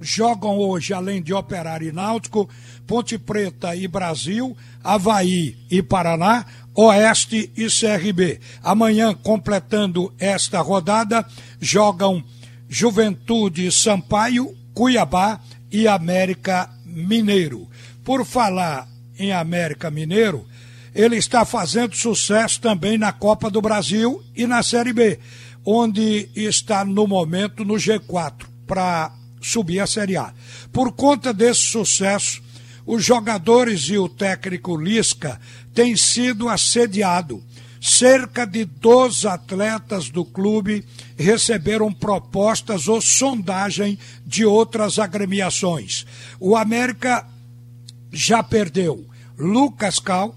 jogam 0.00 0.56
hoje, 0.56 0.94
além 0.94 1.22
de 1.22 1.34
Operário 1.34 1.88
e 1.88 1.92
Náutico, 1.92 2.48
Ponte 2.86 3.18
Preta 3.18 3.76
e 3.76 3.86
Brasil, 3.86 4.56
Havaí 4.82 5.58
e 5.70 5.82
Paraná, 5.82 6.46
Oeste 6.76 7.50
e 7.56 7.66
CRB. 7.68 8.38
Amanhã, 8.62 9.14
completando 9.14 10.12
esta 10.18 10.60
rodada, 10.60 11.26
jogam 11.58 12.22
Juventude 12.68 13.72
Sampaio, 13.72 14.54
Cuiabá 14.74 15.40
e 15.72 15.88
América 15.88 16.68
Mineiro. 16.84 17.66
Por 18.04 18.26
falar 18.26 18.86
em 19.18 19.32
América 19.32 19.90
Mineiro, 19.90 20.46
ele 20.94 21.16
está 21.16 21.44
fazendo 21.46 21.96
sucesso 21.96 22.60
também 22.60 22.98
na 22.98 23.10
Copa 23.10 23.50
do 23.50 23.62
Brasil 23.62 24.22
e 24.34 24.46
na 24.46 24.62
Série 24.62 24.92
B, 24.92 25.18
onde 25.64 26.28
está 26.36 26.84
no 26.84 27.06
momento 27.06 27.64
no 27.64 27.74
G4 27.74 28.46
para 28.66 29.12
subir 29.40 29.80
a 29.80 29.86
Série 29.86 30.16
A. 30.16 30.32
Por 30.72 30.92
conta 30.92 31.32
desse 31.32 31.62
sucesso, 31.62 32.42
os 32.86 33.04
jogadores 33.04 33.88
e 33.88 33.98
o 33.98 34.08
técnico 34.08 34.76
Lisca 34.76 35.40
têm 35.74 35.96
sido 35.96 36.48
assediados. 36.48 37.40
Cerca 37.80 38.46
de 38.46 38.64
12 38.64 39.28
atletas 39.28 40.08
do 40.08 40.24
clube 40.24 40.84
receberam 41.16 41.92
propostas 41.92 42.88
ou 42.88 43.00
sondagem 43.00 43.98
de 44.24 44.44
outras 44.44 44.98
agremiações. 44.98 46.06
O 46.40 46.56
América 46.56 47.26
já 48.10 48.42
perdeu 48.42 49.06
Lucas 49.38 49.98
Cal, 49.98 50.34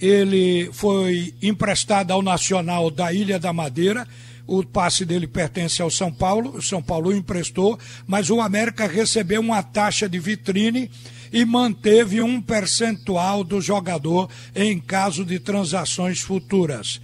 ele 0.00 0.70
foi 0.72 1.34
emprestado 1.42 2.12
ao 2.12 2.22
Nacional 2.22 2.90
da 2.90 3.12
Ilha 3.12 3.38
da 3.38 3.52
Madeira. 3.52 4.06
O 4.48 4.64
passe 4.64 5.04
dele 5.04 5.26
pertence 5.26 5.82
ao 5.82 5.90
São 5.90 6.10
Paulo. 6.10 6.56
O 6.56 6.62
São 6.62 6.82
Paulo 6.82 7.14
emprestou, 7.14 7.78
mas 8.06 8.30
o 8.30 8.40
América 8.40 8.86
recebeu 8.86 9.42
uma 9.42 9.62
taxa 9.62 10.08
de 10.08 10.18
vitrine 10.18 10.90
e 11.30 11.44
manteve 11.44 12.22
um 12.22 12.40
percentual 12.40 13.44
do 13.44 13.60
jogador 13.60 14.30
em 14.56 14.80
caso 14.80 15.22
de 15.22 15.38
transações 15.38 16.20
futuras. 16.20 16.98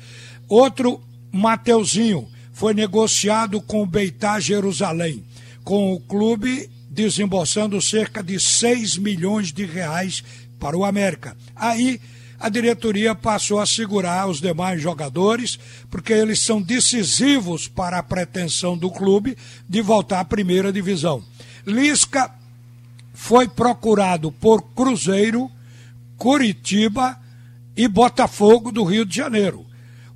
Outro, 0.49 1.03
Mateuzinho, 1.31 2.27
foi 2.51 2.73
negociado 2.73 3.61
com 3.61 3.83
o 3.83 3.87
Beitar 3.87 4.41
Jerusalém, 4.41 5.23
com 5.63 5.93
o 5.93 6.01
clube 6.01 6.71
desembolsando 6.89 7.79
cerca 7.83 8.23
de 8.23 8.41
6 8.41 8.97
milhões 8.97 9.53
de 9.53 9.67
reais 9.67 10.25
para 10.59 10.79
o 10.79 10.85
América. 10.85 11.37
Aí 11.55 12.01
a 12.38 12.49
diretoria 12.49 13.14
passou 13.14 13.61
a 13.61 13.67
segurar 13.67 14.29
os 14.29 14.41
demais 14.41 14.81
jogadores, 14.81 15.59
porque 15.91 16.12
eles 16.12 16.41
são 16.41 16.61
decisivos 16.61 17.69
para 17.69 17.99
a 17.99 18.03
pretensão 18.03 18.76
do 18.76 18.91
clube 18.91 19.37
de 19.69 19.81
voltar 19.81 20.21
à 20.21 20.25
primeira 20.25 20.73
divisão. 20.73 21.23
Lisca 21.67 22.31
foi 23.12 23.49
procurado 23.49 24.33
por 24.33 24.62
Cruzeiro, 24.75 25.50
Curitiba 26.17 27.19
e 27.76 27.88
Botafogo 27.88 28.71
do 28.71 28.85
Rio 28.85 29.07
de 29.07 29.17
Janeiro. 29.17 29.64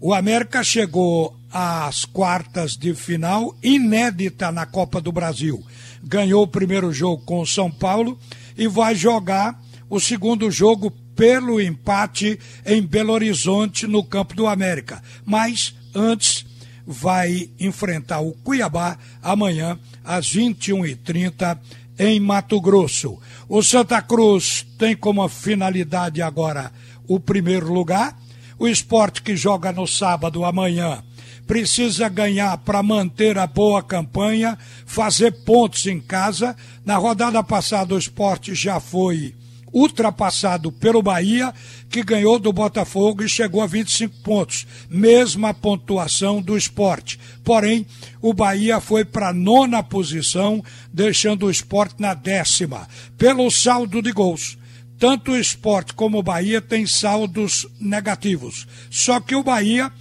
O 0.00 0.12
América 0.12 0.62
chegou 0.62 1.37
às 1.50 2.04
quartas 2.04 2.76
de 2.76 2.94
final 2.94 3.56
inédita 3.62 4.52
na 4.52 4.66
Copa 4.66 5.00
do 5.00 5.10
Brasil. 5.10 5.64
Ganhou 6.02 6.42
o 6.42 6.48
primeiro 6.48 6.92
jogo 6.92 7.22
com 7.25 7.40
o 7.40 7.46
São 7.46 7.70
Paulo 7.70 8.18
e 8.56 8.68
vai 8.68 8.94
jogar 8.94 9.60
o 9.88 9.98
segundo 9.98 10.50
jogo 10.50 10.92
pelo 11.18 11.60
empate 11.60 12.38
em 12.64 12.80
Belo 12.80 13.12
Horizonte, 13.12 13.88
no 13.88 14.04
campo 14.04 14.37
do 14.37 14.46
América. 14.46 15.02
Mas 15.25 15.75
antes 15.92 16.46
vai 16.87 17.50
enfrentar 17.58 18.20
o 18.20 18.30
Cuiabá 18.34 18.96
amanhã 19.20 19.76
às 20.04 20.32
21h30 20.32 21.58
em 21.98 22.20
Mato 22.20 22.60
Grosso. 22.60 23.18
O 23.48 23.60
Santa 23.64 24.00
Cruz 24.00 24.64
tem 24.78 24.96
como 24.96 25.28
finalidade 25.28 26.22
agora 26.22 26.70
o 27.08 27.18
primeiro 27.18 27.72
lugar. 27.72 28.16
O 28.56 28.68
esporte 28.68 29.20
que 29.20 29.34
joga 29.34 29.72
no 29.72 29.88
sábado 29.88 30.44
amanhã 30.44 31.02
precisa 31.48 32.08
ganhar 32.08 32.56
para 32.58 32.80
manter 32.80 33.38
a 33.38 33.46
boa 33.48 33.82
campanha, 33.82 34.56
fazer 34.87 35.32
pontos 35.44 35.84
em 35.87 35.98
casa. 35.98 36.54
Na 36.84 36.96
rodada 36.96 37.42
passada, 37.42 37.96
o 37.96 37.98
esporte 37.98 38.54
já 38.54 38.78
foi 38.78 39.34
ultrapassado 39.72 40.72
pelo 40.72 41.02
Bahia, 41.02 41.52
que 41.90 42.02
ganhou 42.02 42.38
do 42.38 42.52
Botafogo 42.52 43.22
e 43.22 43.28
chegou 43.28 43.62
a 43.62 43.66
25 43.66 44.16
pontos, 44.22 44.66
mesma 44.88 45.54
pontuação 45.54 46.40
do 46.40 46.57
esporte. 46.57 47.18
Porém, 47.44 47.87
o 48.20 48.33
Bahia 48.33 48.81
foi 48.81 49.04
para 49.04 49.28
a 49.28 49.35
nona 49.35 49.83
posição, 49.83 50.62
deixando 50.92 51.46
o 51.46 51.50
esporte 51.50 51.96
na 51.98 52.14
décima, 52.14 52.88
pelo 53.16 53.50
saldo 53.50 54.02
de 54.02 54.12
gols. 54.12 54.59
Tanto 54.98 55.33
o 55.33 55.38
esporte 55.38 55.94
como 55.94 56.18
o 56.18 56.22
Bahia 56.22 56.61
têm 56.61 56.87
saldos 56.87 57.66
negativos. 57.81 58.66
Só 58.90 59.20
que 59.20 59.35
o 59.35 59.44
Bahia 59.44 59.92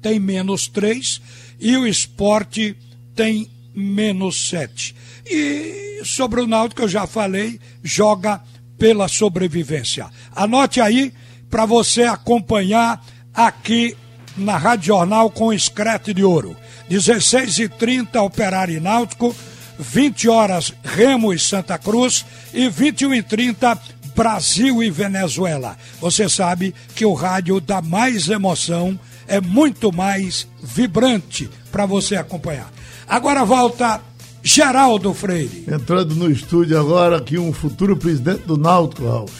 tem 0.00 0.20
menos 0.20 0.68
três 0.68 1.20
e 1.58 1.76
o 1.76 1.86
esporte 1.86 2.76
tem 3.14 3.50
menos 3.74 4.48
sete. 4.48 4.94
E 5.26 6.02
sobre 6.04 6.40
o 6.40 6.46
Náutico, 6.46 6.82
eu 6.82 6.88
já 6.88 7.06
falei, 7.06 7.58
joga 7.82 8.40
pela 8.78 9.08
sobrevivência. 9.08 10.06
Anote 10.34 10.80
aí 10.80 11.12
para 11.50 11.66
você 11.66 12.02
acompanhar 12.02 13.04
aqui 13.32 13.96
na 14.36 14.56
Rádio 14.56 14.86
Jornal 14.86 15.30
com 15.30 15.52
Escrete 15.52 16.12
de 16.12 16.24
Ouro. 16.24 16.56
16h30 16.90 18.22
Operário 18.22 18.76
e 18.76 18.80
Náutico, 18.80 19.34
20 19.78 20.28
horas 20.28 20.72
Remo 20.82 21.32
e 21.32 21.38
Santa 21.38 21.78
Cruz 21.78 22.24
e 22.52 22.68
21h30 22.68 23.78
Brasil 24.14 24.82
e 24.82 24.90
Venezuela. 24.90 25.76
Você 26.00 26.28
sabe 26.28 26.74
que 26.94 27.04
o 27.04 27.14
rádio 27.14 27.60
dá 27.60 27.82
mais 27.82 28.28
emoção, 28.28 28.98
é 29.26 29.40
muito 29.40 29.92
mais 29.92 30.46
vibrante 30.62 31.50
para 31.72 31.86
você 31.86 32.16
acompanhar. 32.16 32.70
Agora 33.08 33.44
volta 33.44 34.00
Geraldo 34.44 35.14
Freire. 35.14 35.64
Entrando 35.66 36.14
no 36.14 36.30
estúdio 36.30 36.78
agora 36.78 37.16
aqui 37.16 37.38
um 37.38 37.50
futuro 37.50 37.96
presidente 37.96 38.42
do 38.42 38.58
Náutico, 38.58 39.08
Ralf. 39.08 39.32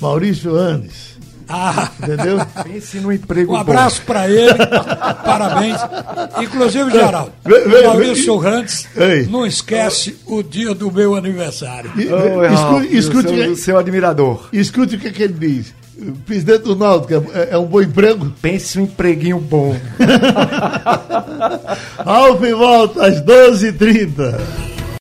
Maurício 0.00 0.56
Anes. 0.56 1.18
Ah, 1.46 1.90
entendeu? 2.02 2.38
Pense 2.64 2.98
no 2.98 3.12
emprego. 3.12 3.52
Um 3.52 3.56
abraço 3.56 4.02
para 4.02 4.28
ele, 4.28 4.54
parabéns. 5.24 5.78
Inclusive, 6.42 6.90
Geraldo, 6.90 7.32
vem, 7.44 7.84
Maurício 7.84 8.36
Rantes, 8.36 8.86
não 9.28 9.46
esquece 9.46 10.18
o 10.26 10.42
dia 10.42 10.74
do 10.74 10.90
meu 10.90 11.14
aniversário. 11.14 11.90
Oh, 11.94 12.44
escute, 12.44 12.96
escute 12.96 13.28
seu, 13.28 13.56
seu 13.56 13.78
admirador. 13.78 14.48
Escute 14.52 14.96
o 14.96 14.98
que, 14.98 15.10
que 15.10 15.22
ele 15.22 15.34
diz. 15.34 15.74
Presidente 16.24 16.62
do 16.62 16.76
Náutico, 16.76 17.28
é, 17.34 17.48
é, 17.50 17.58
um 17.58 17.66
bom 17.66 17.82
emprego? 17.82 18.32
Pense 18.40 18.78
um 18.78 18.84
empreguinho 18.84 19.40
bom. 19.40 19.76
Alfa 21.98 22.48
e 22.48 22.54
volta 22.54 23.04
às 23.04 23.20
12h30. 23.20 24.77